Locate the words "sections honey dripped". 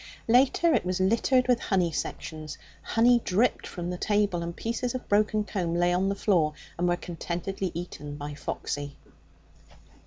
1.91-3.67